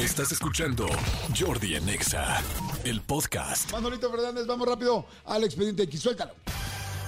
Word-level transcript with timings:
Estás 0.00 0.32
escuchando 0.32 0.86
Jordi 1.38 1.74
en 1.74 1.86
Exa, 1.90 2.42
el 2.84 3.02
podcast. 3.02 3.70
Manolito 3.70 4.10
Fernández, 4.10 4.46
vamos 4.46 4.66
rápido 4.66 5.04
al 5.26 5.44
expediente 5.44 5.82
X, 5.82 6.00
suéltalo. 6.00 6.32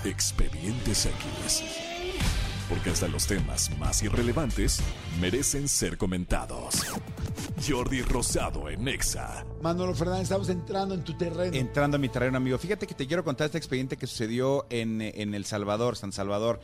Expedientes 0.04 1.06
X. 1.06 1.64
Porque 2.68 2.90
hasta 2.90 3.08
los 3.08 3.26
temas 3.26 3.70
más 3.78 4.02
irrelevantes 4.02 4.82
merecen 5.18 5.68
ser 5.68 5.96
comentados. 5.96 6.82
Jordi 7.66 8.02
Rosado 8.02 8.68
en 8.68 8.86
Exa. 8.86 9.46
Manolo 9.62 9.94
Fernández, 9.94 10.24
estamos 10.24 10.50
entrando 10.50 10.94
en 10.94 11.02
tu 11.02 11.16
terreno. 11.16 11.56
Entrando 11.56 11.96
a 11.96 11.98
mi 11.98 12.10
terreno, 12.10 12.36
amigo. 12.36 12.58
Fíjate 12.58 12.86
que 12.86 12.94
te 12.94 13.06
quiero 13.06 13.24
contar 13.24 13.46
este 13.46 13.56
expediente 13.56 13.96
que 13.96 14.06
sucedió 14.06 14.66
en, 14.68 15.00
en 15.00 15.34
El 15.34 15.46
Salvador, 15.46 15.96
San 15.96 16.12
Salvador. 16.12 16.60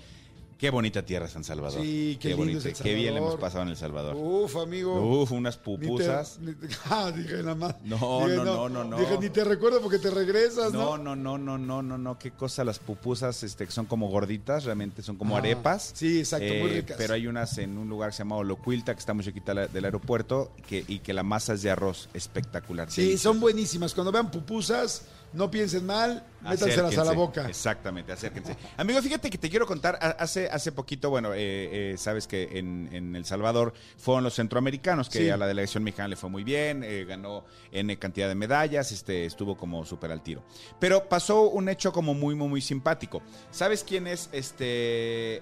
Qué 0.59 0.71
bonita 0.71 1.03
tierra 1.05 1.29
San 1.29 1.45
Salvador. 1.45 1.81
Sí, 1.81 2.19
qué 2.21 2.35
lindo 2.35 2.59
es 2.59 2.65
El 2.65 2.73
Qué 2.75 2.93
bien 2.95 3.15
le 3.15 3.21
hemos 3.21 3.37
pasado 3.37 3.63
en 3.63 3.69
El 3.69 3.77
Salvador. 3.77 4.17
Uf, 4.17 4.57
amigo. 4.57 5.21
Uf, 5.23 5.31
unas 5.31 5.55
Ni 5.57 5.63
te- 5.63 5.65
pupusas. 5.87 6.39
ni 6.41 6.53
ah, 6.91 7.13
dije 7.15 7.37
nada 7.37 7.55
más. 7.55 7.77
No, 7.85 8.25
Dije, 8.27 8.37
no, 8.39 8.45
no, 8.45 8.69
no, 8.69 8.83
no. 8.85 8.99
Dije, 8.99 9.19
ni 9.21 9.31
te 9.31 9.45
recuerdo 9.45 9.81
porque 9.81 10.01
te 10.01 10.11
regresas, 10.11 10.73
No, 10.73 10.99
¿no? 10.99 11.15
no, 11.15 11.39
no, 11.39 11.57
no, 11.59 11.81
no, 11.81 11.97
no, 11.97 12.19
qué 12.19 12.33
cosa 12.33 12.65
las 12.65 12.81
pupusas, 12.81 13.41
este, 13.45 13.67
que 13.67 13.71
son 13.71 13.87
como 13.87 14.09
gorditas, 14.09 14.65
realmente 14.65 15.01
son 15.05 15.17
como 15.17 15.37
Ah, 15.37 15.39
arepas. 15.39 15.93
sí, 15.95 16.19
exacto, 16.19 16.47
muy 16.49 16.71
Eh, 16.73 16.81
ricas. 16.81 16.97
Pero 16.99 17.15
hay 17.15 17.29
unas 17.29 17.57
en 17.59 17.79
un 17.79 17.89
lugar 17.89 18.11
que 18.11 18.17
se 18.17 18.23
llama 18.25 18.35
Olocuilta, 18.37 18.95
que 18.95 18.99
está 18.99 19.15
muy 19.15 19.25
chiquita 19.25 19.55
del 19.55 19.85
aeropuerto, 19.85 20.51
que, 20.67 20.85
y 20.89 20.99
que 20.99 21.13
la 21.13 21.23
masa 21.23 21.55
es 21.55 21.63
de 21.63 21.71
arroz, 21.71 22.09
espectacular. 22.15 22.91
Sí, 22.91 23.17
son 23.17 23.39
buenísimas. 23.39 23.95
Cuando 23.95 24.11
vean 24.11 24.29
pupusas, 24.33 25.03
no 25.33 25.51
piensen 25.51 25.85
mal, 25.87 26.27
métanselas 26.43 26.97
a 26.99 27.05
la 27.05 27.13
boca. 27.13 27.49
Exactamente, 27.49 28.13
acérquense. 28.13 28.57
Amigo, 28.77 29.01
fíjate 29.03 29.29
que 29.31 29.39
te 29.39 29.51
quiero 29.51 29.67
contar, 29.67 29.99
hace, 30.19 30.49
hace 30.49 30.73
poquito, 30.73 31.11
bueno, 31.11 31.33
eh, 31.35 31.93
eh, 31.93 31.95
sabes 31.99 32.27
que 32.27 32.59
en, 32.59 32.89
en 32.93 33.15
El 33.15 33.25
Salvador 33.25 33.73
fueron 33.97 34.25
los 34.25 34.35
centroamericanos, 34.35 35.09
que 35.09 35.19
Sí. 35.19 35.31
a 35.31 35.37
la 35.37 35.47
delegación 35.47 35.85
mexicana 35.85 36.09
le 36.09 36.17
fue 36.17 36.31
muy 36.31 36.45
bien, 36.45 36.83
eh, 36.85 37.05
ganó 37.05 37.45
N 37.73 37.99
cantidad 37.99 38.29
de 38.29 38.35
medallas, 38.35 38.91
este, 38.93 39.27
estuvo 39.27 39.57
como 39.57 39.85
súper 39.85 40.13
al 40.13 40.23
tiro. 40.23 40.43
Pero 40.79 41.09
pasó 41.09 41.43
un 41.51 41.69
hecho 41.69 41.93
como 41.93 42.15
muy, 42.15 42.35
muy, 42.35 42.49
muy 42.49 42.61
simpático. 42.61 43.23
¿Sabes 43.51 43.85
quién 43.85 44.07
es 44.07 44.29
este 44.33 44.67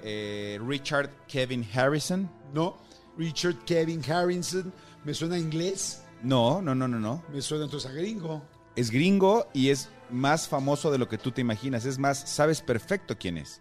eh, 0.02 0.58
Richard 0.66 1.10
Kevin 1.28 1.66
Harrison? 1.74 2.30
¿No? 2.52 2.76
Richard 3.18 3.56
Kevin 3.64 4.02
Harrison, 4.10 4.72
me 5.04 5.14
suena 5.14 5.36
a 5.36 5.38
inglés, 5.38 6.02
No, 6.22 6.60
no, 6.60 6.74
no, 6.74 6.86
no, 6.88 6.98
no. 6.98 7.22
me 7.32 7.40
suena 7.40 7.64
entonces 7.64 7.90
a 7.90 7.94
gringo. 7.94 8.42
Es 8.76 8.90
gringo 8.90 9.48
y 9.52 9.70
es 9.70 9.88
más 10.10 10.46
famoso 10.48 10.90
de 10.90 10.98
lo 10.98 11.08
que 11.08 11.18
tú 11.18 11.32
te 11.32 11.40
imaginas. 11.40 11.84
Es 11.86 11.98
más, 11.98 12.18
sabes 12.28 12.60
perfecto 12.60 13.16
quién 13.18 13.38
es. 13.38 13.60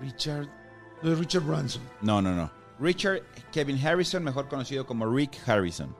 Richard, 0.00 0.48
no 1.02 1.12
es 1.12 1.18
Richard 1.18 1.42
Branson. 1.42 1.82
No, 2.02 2.20
no, 2.20 2.34
no. 2.34 2.50
Richard 2.80 3.22
Kevin 3.52 3.78
Harrison, 3.86 4.24
mejor 4.24 4.48
conocido 4.48 4.86
como 4.86 5.06
Rick 5.10 5.36
Harrison. 5.46 5.94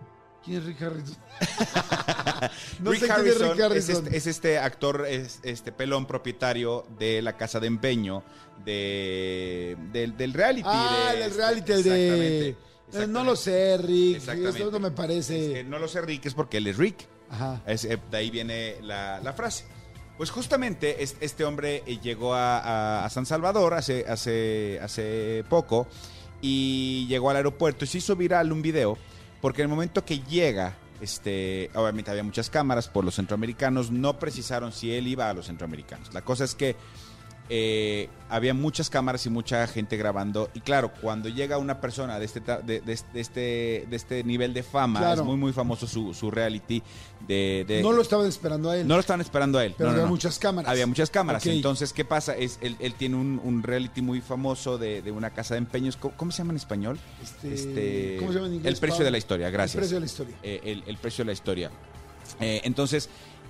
¿Quién 0.44 0.58
es 0.58 0.64
Rick 0.64 0.82
Harrison? 0.82 1.16
no 2.80 2.90
Rick 2.90 3.00
sé 3.00 3.06
quién 3.06 3.26
es 3.26 3.40
Harrison 3.42 3.50
Rick 3.50 3.58
es 3.58 3.64
Harrison. 3.90 4.04
este, 4.06 4.16
es 4.16 4.26
este 4.26 4.58
actor, 4.58 5.06
es 5.06 5.40
este 5.42 5.70
pelón 5.72 6.06
propietario 6.06 6.86
de 6.98 7.20
la 7.22 7.36
casa 7.36 7.60
de 7.60 7.66
empeño 7.66 8.22
de, 8.64 9.76
del, 9.92 10.16
del 10.16 10.32
reality. 10.32 10.66
Ah, 10.70 11.10
de 11.12 11.16
el 11.18 11.22
este- 11.30 11.36
reality 11.38 11.72
de... 11.72 11.78
exactamente, 11.78 12.48
Eh, 12.92 13.06
No 13.06 13.22
lo 13.24 13.36
sé, 13.36 13.76
Rick. 13.78 14.16
Exactamente. 14.16 14.70
No 14.72 14.80
me 14.80 14.90
parece... 14.90 15.46
Es 15.46 15.52
que 15.58 15.64
no 15.64 15.78
lo 15.78 15.86
sé 15.88 16.00
Rick, 16.00 16.26
es 16.26 16.34
porque 16.34 16.56
él 16.56 16.66
es 16.66 16.76
Rick. 16.78 17.06
Ajá. 17.30 17.60
Es, 17.66 17.84
eh, 17.84 17.98
de 18.10 18.16
ahí 18.16 18.30
viene 18.30 18.76
la, 18.82 19.20
la 19.20 19.32
frase. 19.32 19.64
Pues 20.16 20.30
justamente 20.30 21.02
es- 21.02 21.16
este 21.20 21.44
hombre 21.44 21.82
eh, 21.86 21.98
llegó 22.02 22.34
a, 22.34 22.58
a- 22.58 23.04
a 23.04 23.10
San 23.10 23.24
Salvador 23.26 23.74
hace, 23.74 24.04
hace, 24.08 24.78
hace 24.82 25.44
poco 25.48 25.86
y 26.42 27.06
llegó 27.08 27.30
al 27.30 27.36
aeropuerto 27.36 27.84
y 27.84 27.88
se 27.88 27.98
hizo 27.98 28.16
viral 28.16 28.52
un 28.52 28.62
video 28.62 28.98
porque 29.40 29.62
en 29.62 29.70
el 29.70 29.74
momento 29.74 30.04
que 30.04 30.18
llega, 30.20 30.76
este, 31.00 31.70
obviamente 31.74 32.10
había 32.10 32.22
muchas 32.22 32.50
cámaras 32.50 32.88
por 32.88 33.04
los 33.04 33.14
centroamericanos, 33.14 33.90
no 33.90 34.18
precisaron 34.18 34.72
si 34.72 34.92
él 34.92 35.06
iba 35.08 35.30
a 35.30 35.32
los 35.34 35.46
centroamericanos. 35.46 36.12
La 36.12 36.20
cosa 36.22 36.44
es 36.44 36.54
que 36.54 36.76
eh, 37.52 38.08
había 38.28 38.54
muchas 38.54 38.88
cámaras 38.88 39.26
y 39.26 39.30
mucha 39.30 39.66
gente 39.66 39.96
grabando. 39.96 40.48
Y 40.54 40.60
claro, 40.60 40.92
cuando 41.02 41.28
llega 41.28 41.58
una 41.58 41.80
persona 41.80 42.18
de 42.20 42.24
este, 42.24 42.38
de, 42.40 42.80
de- 42.80 42.80
de 43.12 43.20
este, 43.20 43.86
de 43.90 43.96
este 43.96 44.22
nivel 44.22 44.54
de 44.54 44.62
fama, 44.62 45.00
Claro. 45.00 45.22
es 45.22 45.26
muy, 45.26 45.36
muy 45.36 45.52
famoso 45.52 45.88
su, 45.88 46.14
su 46.14 46.30
reality 46.30 46.80
de... 47.26 47.64
de- 47.66 47.82
No 47.82 47.90
lo 47.90 48.02
estaban 48.02 48.26
esperando 48.28 48.70
a 48.70 48.76
él. 48.76 48.86
no 48.86 48.94
lo 48.94 49.00
estaban 49.00 49.20
esperando 49.20 49.58
a 49.58 49.64
él. 49.64 49.74
Pero 49.76 49.90
no, 49.90 49.96
no, 49.96 50.00
había 50.02 50.06
no. 50.06 50.12
muchas 50.14 50.38
cámaras. 50.38 50.70
Había 50.70 50.86
muchas 50.86 51.10
cámaras. 51.10 51.42
Ok. 51.44 51.52
Entonces, 51.52 51.92
¿qué 51.92 52.04
pasa? 52.04 52.36
Es, 52.36 52.58
él, 52.62 52.76
él 52.78 52.94
tiene 52.94 53.16
un, 53.16 53.40
un 53.42 53.62
reality 53.64 54.00
muy 54.00 54.20
famoso 54.20 54.78
de, 54.78 55.02
de 55.02 55.10
una 55.10 55.30
casa 55.30 55.54
de 55.54 55.58
empeños. 55.58 55.96
¿Cómo, 55.96 56.14
cómo 56.16 56.30
se 56.30 56.38
llama 56.38 56.52
en 56.52 56.56
español? 56.58 56.98
Este, 57.42 58.16
¿Cómo 58.20 58.30
se 58.32 58.36
llama 58.38 58.46
en 58.48 58.54
inglés? 58.54 58.74
El 58.74 58.78
precio 58.80 58.94
Pablo? 58.98 59.04
de 59.06 59.10
la 59.10 59.18
historia, 59.18 59.50
gracias. 59.50 59.74
El 59.74 59.80
precio 59.80 59.96
de 59.96 60.00
la 60.00 60.06
historia. 60.06 60.36
Eh, 60.42 60.60
el, 60.64 60.84
el 60.86 60.96
precio 60.98 61.24
de 61.24 61.26
la 61.26 61.32
historia. 61.32 61.70
Eh, 62.40 62.60
entonces 62.64 63.08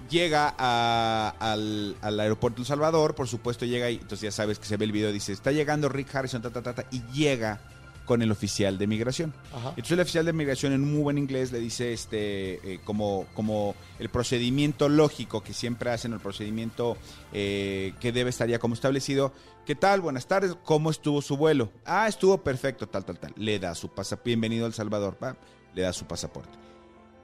llega 0.09 0.55
a- 0.59 1.35
al, 1.39 1.97
al 2.01 2.21
aeropuerto 2.21 2.57
de 2.57 2.63
El 2.63 2.67
Salvador, 2.67 3.15
por 3.15 3.29
supuesto 3.29 3.65
llega 3.67 3.91
y 3.91 3.95
entonces 3.97 4.21
ya 4.23 4.33
sabes 4.33 4.59
que 4.59 4.67
se 4.67 4.77
ve 4.77 4.85
el 4.85 4.93
video, 4.93 5.13
dice, 5.13 5.33
está 5.33 5.53
llegando 5.53 5.89
Rick 5.89 6.15
Harrison, 6.15 6.43
ta, 6.43 6.51
ta, 6.51 6.63
ta, 6.63 6.75
ta, 6.75 6.85
y 6.91 7.03
llega 7.13 7.61
con 8.07 8.23
el 8.23 8.33
oficial 8.33 8.77
de 8.77 8.89
migración. 8.89 9.33
Ajá. 9.55 9.69
Entonces 9.69 9.93
el 9.93 10.01
oficial 10.01 10.25
de 10.27 10.33
migración 10.33 10.73
en 10.73 10.83
un 10.83 10.93
muy 10.95 11.03
buen 11.03 11.19
inglés 11.19 11.53
le 11.53 11.61
dice 11.61 11.93
este 11.93 12.55
eh, 12.75 12.81
como, 12.85 13.27
como 13.35 13.77
el 14.01 14.09
procedimiento 14.09 14.89
lógico 14.89 15.45
que 15.45 15.53
siempre 15.53 15.91
hacen, 15.93 16.13
el 16.13 16.19
procedimiento 16.19 16.97
eh, 17.33 17.93
que 18.01 18.11
debe 18.11 18.31
estar 18.31 18.49
ya 18.49 18.59
como 18.59 18.75
establecido. 18.75 19.33
¿Qué 19.65 19.77
tal? 19.77 20.01
Buenas 20.01 20.27
tardes. 20.27 20.57
¿Cómo 20.65 20.91
estuvo 20.91 21.23
su 21.23 21.37
vuelo? 21.37 21.71
Ah, 21.85 22.09
estuvo 22.09 22.39
perfecto, 22.39 22.89
tal, 22.89 23.05
tal, 23.05 23.21
tal. 23.21 23.33
Le 23.37 23.61
da 23.61 23.77
su 23.77 23.89
pasaporte. 23.91 24.31
Bienvenido 24.31 24.65
a 24.65 24.69
El 24.69 24.75
Salvador. 24.75 25.17
va, 25.23 25.37
Le 25.75 25.83
da 25.83 25.93
su 25.93 26.05
pasaporte. 26.07 26.59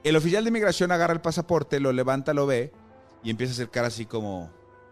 El 0.03 0.15
oficial 0.15 0.43
de 0.45 0.51
migración 0.51 0.91
agarra 0.91 1.13
el 1.13 1.21
pasaporte, 1.21 1.79
lo 1.79 1.91
levanta, 1.91 2.33
lo 2.33 2.45
ve 2.47 2.71
y 3.23 3.29
empieza 3.29 3.51
a 3.51 3.55
hacer 3.55 3.69
cara 3.69 3.87
así 3.87 4.05
como, 4.05 4.49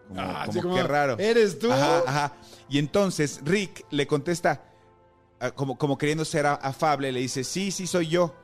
como, 0.08 0.20
Ah, 0.20 0.46
como 0.46 0.74
qué 0.74 0.82
raro. 0.82 1.16
¿Eres 1.18 1.58
tú? 1.58 1.72
Ajá, 1.72 2.02
ajá. 2.06 2.32
Y 2.68 2.78
entonces 2.78 3.40
Rick 3.44 3.86
le 3.90 4.06
contesta, 4.06 4.62
ah, 5.40 5.50
como, 5.52 5.78
como 5.78 5.96
queriendo 5.96 6.24
ser 6.24 6.46
afable, 6.46 7.12
le 7.12 7.20
dice, 7.20 7.44
sí, 7.44 7.70
sí, 7.70 7.86
soy 7.86 8.08
yo. 8.08 8.34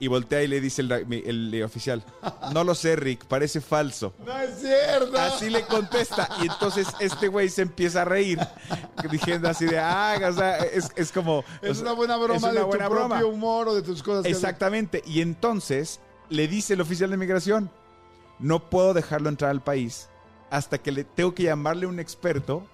Y 0.00 0.06
voltea 0.06 0.42
y 0.44 0.48
le 0.48 0.60
dice 0.60 0.82
el, 0.82 0.92
el- 0.92 1.52
el 1.54 1.62
oficial, 1.64 2.04
no 2.52 2.62
lo 2.62 2.76
sé, 2.76 2.94
Rick, 2.94 3.24
parece 3.24 3.60
falso. 3.60 4.14
No 4.24 4.38
es 4.38 4.60
cierto. 4.60 5.18
Así 5.18 5.50
le 5.50 5.62
contesta. 5.66 6.28
Y 6.40 6.46
entonces 6.46 6.86
este 7.00 7.26
güey 7.26 7.48
se 7.48 7.62
empieza 7.62 8.02
a 8.02 8.04
reír, 8.04 8.38
diciendo 9.10 9.48
así 9.48 9.66
de, 9.66 9.78
ah, 9.78 10.16
o 10.28 10.32
sea, 10.32 10.56
es, 10.58 10.90
es 10.96 11.12
como... 11.12 11.38
o 11.38 11.44
Es 11.62 11.78
sea, 11.78 11.86
una 11.86 11.92
buena 11.92 12.16
broma 12.16 12.36
es 12.36 12.42
una 12.42 12.52
de 12.52 12.62
buena 12.62 12.86
tu 12.88 12.90
broma. 12.94 13.08
propio 13.18 13.28
humor 13.34 13.68
o 13.68 13.74
de 13.74 13.82
tus 13.82 14.02
cosas. 14.02 14.24
Exactamente. 14.26 15.02
Y 15.06 15.20
entonces 15.20 16.00
le 16.28 16.48
dice 16.48 16.74
el 16.74 16.80
oficial 16.80 17.10
de 17.10 17.16
migración, 17.16 17.70
no 18.38 18.68
puedo 18.70 18.94
dejarlo 18.94 19.28
entrar 19.28 19.50
al 19.50 19.62
país 19.62 20.08
hasta 20.50 20.78
que 20.78 20.92
le 20.92 21.04
tengo 21.04 21.34
que 21.34 21.44
llamarle 21.44 21.86
un 21.86 22.00
experto 22.00 22.66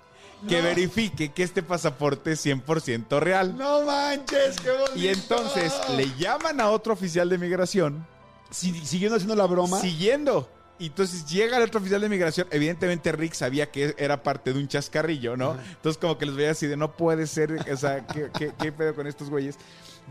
que 0.49 0.59
No. 0.59 0.65
verifique 0.65 1.33
que 1.33 1.43
este 1.43 1.63
pasaporte 1.63 2.33
es 2.33 2.45
100% 2.45 3.19
real. 3.21 3.57
No 3.57 3.83
manches, 3.83 4.61
qué 4.61 4.71
bonito. 4.71 4.97
Y 4.97 5.09
entonces 5.09 5.73
le 5.97 6.07
llaman 6.19 6.61
a 6.61 6.69
otro 6.71 6.93
oficial 6.93 7.29
de 7.31 7.39
migración 7.39 8.07
Si- 8.51 8.85
siguiendo 8.85 9.17
haciendo 9.17 9.35
la 9.37 9.47
broma. 9.47 9.81
siguiendo. 9.81 10.49
Y 10.79 10.87
entonces 10.87 11.27
llega 11.27 11.57
el 11.57 11.63
otro 11.63 11.81
oficial 11.81 12.01
de 12.01 12.09
migración. 12.09 12.49
Evidentemente 12.51 13.13
Rick 13.13 13.35
sabía 13.35 13.71
que 13.71 13.95
era 13.97 14.23
parte 14.23 14.53
de 14.53 14.59
un 14.59 14.67
chascarrillo, 14.67 15.37
¿no? 15.37 15.57
Entonces 15.69 15.99
como 16.01 16.19
que 16.19 16.27
les 16.27 16.35
veía 16.35 16.51
así 16.51 16.67
de 16.67 16.77
no 16.77 16.97
puede 16.97 17.27
ser, 17.27 17.53
o 17.73 17.77
sea, 17.77 18.07
¿qué, 18.07 18.31
qué, 18.37 18.53
qué 18.61 18.73
pedo 18.73 18.95
con 18.95 19.07
estos 19.07 19.31
güeyes? 19.31 19.57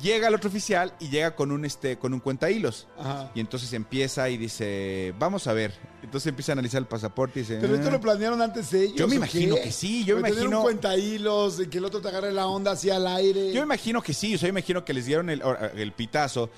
Llega 0.02 0.28
el 0.28 0.34
otro 0.34 0.50
oficial 0.50 0.92
y 1.00 1.10
llega 1.10 1.36
con 1.36 1.52
un 1.52 1.66
este 1.66 1.98
con 2.00 2.14
un 2.14 2.20
cuenta 2.20 2.50
hilos. 2.50 2.88
Ajá. 2.98 3.32
Y 3.36 3.40
entonces 3.40 3.72
empieza 3.74 4.28
y 4.30 4.38
dice, 4.38 5.14
vamos 5.20 5.46
a 5.46 5.54
ver. 5.54 5.72
Entonces 6.02 6.28
empieza 6.28 6.52
a 6.52 6.54
analizar 6.54 6.80
el 6.82 6.88
pasaporte 6.88 7.40
y 7.40 7.44
dice, 7.44 7.60
Pero 7.62 7.76
esto 7.76 7.90
"Ah". 7.90 7.92
lo 7.92 8.02
planearon 8.02 8.42
antes 8.42 8.74
ellos. 8.74 8.96
Yo 8.98 9.08
me 9.08 9.14
¿o 9.14 9.18
imagino 9.18 9.56
qué? 9.56 9.62
que 9.62 9.72
sí, 9.72 10.04
yo 10.04 10.16
me 10.18 10.24
tener 10.24 10.38
imagino- 10.46 10.58
un 10.58 10.64
cuenta 10.64 10.98
hilos, 10.98 11.62
que 11.70 11.78
el 11.78 11.86
otro 11.86 12.02
te 12.02 12.08
agarre 12.08 12.32
la 12.32 12.48
onda 12.48 12.72
así 12.72 12.90
al 12.90 13.06
aire. 13.06 13.54
Yo 13.54 13.62
me 13.62 13.66
imagino 13.66 14.02
que 14.02 14.14
sí, 14.14 14.34
o 14.34 14.38
sea, 14.40 14.48
yo 14.48 14.54
me 14.54 14.60
imagino 14.60 14.84
que 14.84 14.94
les 14.94 15.06
dieron 15.06 15.30
el, 15.30 15.42
el 15.76 15.92
pitazo, 15.92 16.50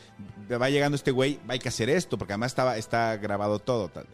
va 0.59 0.69
llegando 0.69 0.95
este 0.95 1.11
güey, 1.11 1.39
hay 1.47 1.59
que 1.59 1.67
hacer 1.69 1.89
esto, 1.89 2.17
porque 2.17 2.33
además 2.33 2.51
estaba, 2.53 2.77
está 2.77 3.17
grabado 3.17 3.59
todo. 3.59 3.89
Tal. 3.89 4.05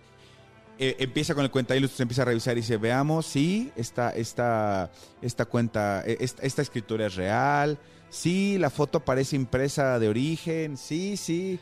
Eh, 0.84 0.96
empieza 0.98 1.36
con 1.36 1.44
el 1.44 1.52
cuenta 1.52 1.76
hilos, 1.76 1.92
se 1.92 2.02
empieza 2.02 2.24
a 2.24 2.26
revisar 2.26 2.58
y 2.58 2.62
dice, 2.62 2.78
veamos, 2.78 3.28
sí, 3.28 3.72
esta, 3.76 4.10
esta, 4.10 4.90
esta 5.22 5.46
cuenta, 5.46 6.02
eh, 6.08 6.18
esta, 6.22 6.42
esta 6.42 6.64
escritura 6.64 7.06
es 7.06 7.14
real, 7.14 7.78
sí, 8.10 8.58
la 8.58 8.72
foto 8.72 9.00
parece 9.00 9.36
impresa 9.36 10.00
de 10.00 10.10
origen, 10.10 10.78
sí, 10.78 11.18
sí. 11.18 11.60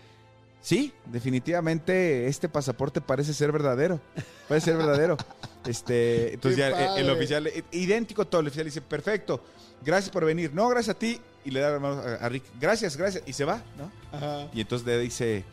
Sí, 0.62 0.94
definitivamente 1.06 2.28
este 2.28 2.48
pasaporte 2.48 3.02
parece 3.02 3.34
ser 3.34 3.52
verdadero. 3.52 4.00
Parece 4.48 4.72
ser 4.72 4.78
verdadero. 4.78 5.18
Este, 5.66 6.36
entonces 6.36 6.56
Qué 6.56 6.72
ya 6.72 6.96
eh, 6.96 7.02
el, 7.02 7.10
oficial, 7.10 7.46
eh, 7.48 7.66
idéntico 7.74 8.26
todo, 8.26 8.40
el 8.40 8.48
oficial 8.48 8.66
dice, 8.66 8.80
perfecto, 8.80 9.44
gracias 9.84 10.10
por 10.10 10.24
venir. 10.24 10.54
No, 10.54 10.70
gracias 10.70 10.96
a 10.96 10.98
ti. 10.98 11.20
Y 11.44 11.52
le 11.52 11.60
da 11.60 11.72
la 11.72 11.80
mano 11.80 12.02
a, 12.02 12.14
a 12.16 12.30
Rick, 12.30 12.46
gracias, 12.58 12.96
gracias. 12.96 13.26
Y 13.28 13.34
se 13.34 13.44
va, 13.44 13.62
¿no? 13.78 13.92
Ajá. 14.18 14.48
Y 14.54 14.62
entonces 14.62 14.88
le 14.88 14.98
dice, 14.98 15.44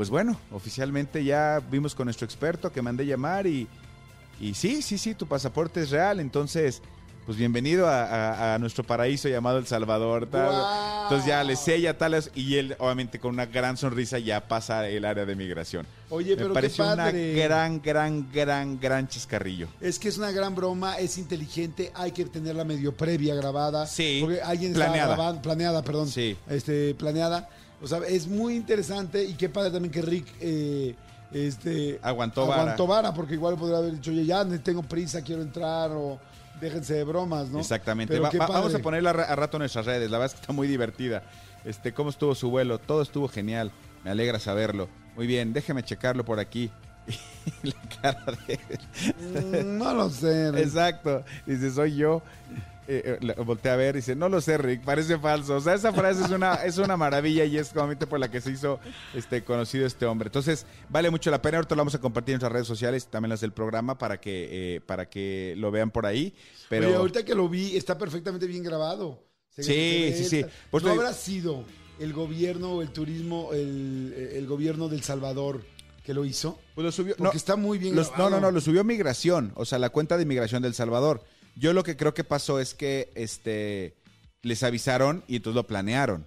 pues 0.00 0.08
bueno, 0.08 0.34
oficialmente 0.50 1.22
ya 1.22 1.60
vimos 1.70 1.94
con 1.94 2.06
nuestro 2.06 2.24
experto 2.24 2.72
que 2.72 2.80
mandé 2.80 3.04
llamar 3.04 3.46
y, 3.46 3.68
y 4.40 4.54
sí, 4.54 4.80
sí, 4.80 4.96
sí, 4.96 5.14
tu 5.14 5.26
pasaporte 5.26 5.82
es 5.82 5.90
real. 5.90 6.20
Entonces, 6.20 6.80
pues 7.26 7.36
bienvenido 7.36 7.86
a, 7.86 8.04
a- 8.04 8.54
a 8.54 8.58
nuestro 8.58 8.82
paraíso 8.82 9.28
llamado 9.28 9.58
El 9.58 9.66
Salvador. 9.66 10.22
Entonces 11.02 11.26
ya 11.26 11.44
le 11.44 11.54
sella 11.54 11.98
tales 11.98 12.30
y 12.34 12.56
él 12.56 12.76
obviamente 12.78 13.18
con 13.20 13.34
una 13.34 13.44
gran 13.44 13.76
sonrisa 13.76 14.18
ya 14.18 14.48
pasa 14.48 14.88
el 14.88 15.04
área 15.04 15.26
de 15.26 15.36
migración. 15.36 15.86
Oye, 16.08 16.34
pero 16.34 16.48
Me 16.48 16.54
qué 16.54 16.54
pareció 16.54 16.84
una 16.86 16.96
padre. 16.96 17.34
gran, 17.34 17.82
gran, 17.82 18.32
gran, 18.32 18.80
gran 18.80 19.06
chascarrillo. 19.06 19.68
Es 19.82 19.98
que 19.98 20.08
es 20.08 20.16
una 20.16 20.30
gran 20.30 20.54
broma, 20.54 20.96
es 20.96 21.18
inteligente, 21.18 21.92
hay 21.94 22.12
que 22.12 22.24
tenerla 22.24 22.64
medio 22.64 22.96
previa 22.96 23.34
grabada. 23.34 23.86
Sí, 23.86 24.20
Porque 24.22 24.40
alguien 24.40 24.72
planeada. 24.72 25.14
grabando, 25.14 25.42
planeada, 25.42 25.82
perdón. 25.82 26.08
Sí. 26.08 26.38
Este, 26.48 26.94
planeada. 26.94 27.50
O 27.82 27.86
sea, 27.86 27.98
es 28.06 28.26
muy 28.26 28.54
interesante 28.56 29.24
y 29.24 29.34
qué 29.34 29.48
padre 29.48 29.70
también 29.70 29.90
que 29.92 30.02
Rick 30.02 30.26
eh, 30.40 30.94
este, 31.32 31.98
Aguantó 32.02 32.46
vara. 32.46 32.62
aguantó 32.62 32.86
vara, 32.86 33.14
porque 33.14 33.34
igual 33.34 33.56
podría 33.56 33.78
haber 33.78 33.92
dicho, 33.94 34.10
oye, 34.10 34.24
ya 34.26 34.44
tengo 34.62 34.82
prisa, 34.82 35.22
quiero 35.22 35.42
entrar, 35.42 35.90
o 35.92 36.18
déjense 36.60 36.94
de 36.94 37.04
bromas, 37.04 37.48
¿no? 37.48 37.58
Exactamente. 37.60 38.18
Va- 38.18 38.30
va- 38.30 38.46
vamos 38.46 38.74
a 38.74 38.78
ponerla 38.80 39.10
a 39.10 39.12
ra- 39.14 39.24
a 39.24 39.36
rato 39.36 39.56
en 39.56 39.60
nuestras 39.60 39.86
redes. 39.86 40.10
La 40.10 40.18
verdad 40.18 40.34
es 40.34 40.34
que 40.34 40.40
está 40.42 40.52
muy 40.52 40.68
divertida. 40.68 41.22
Este, 41.64 41.92
cómo 41.94 42.10
estuvo 42.10 42.34
su 42.34 42.50
vuelo, 42.50 42.78
todo 42.78 43.00
estuvo 43.02 43.28
genial. 43.28 43.70
Me 44.04 44.10
alegra 44.10 44.38
saberlo. 44.38 44.88
Muy 45.16 45.26
bien, 45.26 45.52
déjeme 45.52 45.82
checarlo 45.82 46.24
por 46.24 46.38
aquí. 46.40 46.70
la 47.62 47.72
cara 48.02 48.24
de. 48.46 48.58
Mm, 49.64 49.78
No 49.78 49.94
lo 49.94 50.10
sé. 50.10 50.48
Exacto. 50.48 51.24
Dice, 51.46 51.70
soy 51.70 51.96
yo. 51.96 52.22
Eh, 52.92 53.18
eh, 53.22 53.68
a 53.70 53.76
ver 53.76 53.94
y 53.94 53.98
dice, 53.98 54.16
no 54.16 54.28
lo 54.28 54.40
sé, 54.40 54.58
Rick, 54.58 54.82
parece 54.82 55.16
falso. 55.16 55.54
O 55.56 55.60
sea, 55.60 55.74
esa 55.74 55.92
frase 55.92 56.24
es 56.24 56.30
una, 56.30 56.54
es 56.64 56.76
una 56.78 56.96
maravilla 56.96 57.44
y 57.44 57.56
es 57.56 57.70
obviamente 57.72 58.04
por 58.08 58.18
la 58.18 58.28
que 58.30 58.40
se 58.40 58.50
hizo 58.50 58.80
este, 59.14 59.44
conocido 59.44 59.86
este 59.86 60.06
hombre. 60.06 60.26
Entonces, 60.26 60.66
vale 60.88 61.08
mucho 61.08 61.30
la 61.30 61.40
pena. 61.40 61.58
Ahorita 61.58 61.76
lo 61.76 61.80
vamos 61.80 61.94
a 61.94 62.00
compartir 62.00 62.32
en 62.32 62.36
nuestras 62.38 62.52
redes 62.52 62.66
sociales, 62.66 63.06
también 63.06 63.30
las 63.30 63.40
del 63.42 63.52
programa, 63.52 63.96
para 63.96 64.20
que, 64.20 64.76
eh, 64.76 64.80
para 64.80 65.08
que 65.08 65.54
lo 65.56 65.70
vean 65.70 65.92
por 65.92 66.04
ahí. 66.04 66.34
Pero 66.68 66.88
Oye, 66.88 66.96
ahorita 66.96 67.24
que 67.24 67.34
lo 67.36 67.48
vi, 67.48 67.76
está 67.76 67.96
perfectamente 67.96 68.46
bien 68.48 68.64
grabado. 68.64 69.22
Se- 69.50 69.62
Sí, 69.62 70.12
sí, 70.16 70.24
sí. 70.24 70.46
¿No 70.82 70.90
habrá 70.90 71.12
sido 71.12 71.64
el 72.00 72.12
gobierno 72.12 72.72
o 72.72 72.82
el 72.82 72.90
turismo, 72.90 73.50
el, 73.52 74.32
el 74.34 74.46
gobierno 74.48 74.88
del 74.88 75.02
Salvador 75.04 75.64
que 76.04 76.12
lo 76.12 76.24
hizo? 76.24 76.58
pues 76.74 76.84
lo 76.84 76.90
subió. 76.90 77.14
Porque 77.16 77.36
está 77.36 77.54
muy 77.54 77.78
bien 77.78 77.94
los- 77.94 78.08
grabado. 78.08 78.30
no, 78.30 78.36
no, 78.36 78.46
no, 78.46 78.50
lo 78.50 78.60
subió 78.60 78.82
Migración, 78.82 79.52
o 79.54 79.64
sea, 79.64 79.78
la 79.78 79.90
cuenta 79.90 80.16
de 80.16 80.24
Migración 80.24 80.62
del 80.62 80.74
Salvador. 80.74 81.22
Yo 81.56 81.72
lo 81.72 81.82
que 81.82 81.96
creo 81.96 82.14
que 82.14 82.24
pasó 82.24 82.60
es 82.60 82.74
que 82.74 83.10
este 83.14 83.94
les 84.42 84.62
avisaron 84.62 85.22
y 85.28 85.36
entonces 85.36 85.56
lo 85.56 85.66
planearon. 85.66 86.26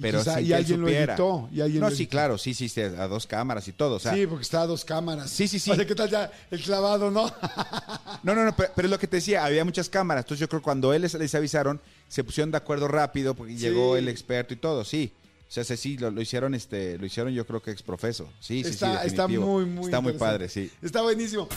Pero 0.00 0.20
quizá- 0.20 0.36
sin 0.36 0.44
y 0.44 0.48
que 0.48 0.54
él 0.54 0.58
alguien 0.60 0.80
lo 0.80 0.88
editó, 0.88 1.48
y 1.52 1.60
alguien 1.60 1.80
no, 1.80 1.90
lo 1.90 1.96
sí, 1.96 2.02
editó. 2.04 2.10
claro, 2.12 2.38
sí, 2.38 2.54
sí, 2.54 2.68
sí, 2.68 2.80
a 2.80 3.08
dos 3.08 3.26
cámaras 3.26 3.66
y 3.66 3.72
todo. 3.72 3.96
O 3.96 3.98
sea, 3.98 4.14
sí, 4.14 4.28
porque 4.28 4.44
está 4.44 4.60
a 4.62 4.66
dos 4.68 4.84
cámaras. 4.84 5.28
Sí, 5.28 5.48
sí, 5.48 5.58
sí. 5.58 5.72
O 5.72 5.74
sea, 5.74 5.84
¿qué 5.84 5.94
tal 5.96 6.08
ya 6.08 6.30
el 6.52 6.62
clavado, 6.62 7.10
no? 7.10 7.26
No, 8.22 8.34
no, 8.34 8.44
no, 8.44 8.54
pero, 8.56 8.70
pero 8.76 8.86
es 8.86 8.90
lo 8.90 8.98
que 8.98 9.06
te 9.08 9.16
decía, 9.16 9.44
había 9.44 9.64
muchas 9.64 9.88
cámaras. 9.88 10.24
Entonces 10.24 10.40
yo 10.40 10.48
creo 10.48 10.60
que 10.60 10.64
cuando 10.64 10.92
él 10.94 11.02
les, 11.02 11.14
les 11.14 11.34
avisaron, 11.34 11.80
se 12.08 12.22
pusieron 12.22 12.50
de 12.52 12.56
acuerdo 12.58 12.86
rápido 12.88 13.34
porque 13.34 13.54
Sí. 13.54 13.58
llegó 13.60 13.96
el 13.96 14.08
experto 14.08 14.54
y 14.54 14.56
todo, 14.56 14.84
sí. 14.84 15.12
O 15.48 15.50
sea, 15.50 15.64
sí, 15.64 15.78
sí, 15.78 15.96
lo, 15.96 16.10
lo 16.10 16.20
hicieron, 16.20 16.54
este, 16.54 16.98
lo 16.98 17.06
hicieron 17.06 17.32
yo 17.32 17.46
creo 17.46 17.62
que 17.62 17.70
exprofeso. 17.70 18.30
Sí, 18.38 18.62
sí, 18.62 18.70
está, 18.70 19.00
sí, 19.00 19.06
está 19.06 19.26
muy, 19.28 19.64
muy 19.64 19.86
Está 19.86 20.02
muy 20.02 20.12
padre, 20.12 20.50
sí. 20.50 20.70
Está 20.82 21.00
buenísimo. 21.00 21.48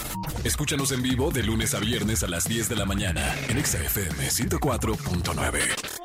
Escúchanos 0.46 0.94
en 0.94 1.02
vivo 1.02 1.30
de 1.30 1.44
lunes 1.44 1.74
a 1.74 1.80
viernes 1.80 2.24
a 2.24 2.28
las 2.28 2.46
10 2.46 2.70
de 2.70 2.76
la 2.78 2.86
mañana 2.86 3.36
en 3.50 3.58
Exa 3.58 3.84
FM 3.84 4.30
104.9. 4.30 6.01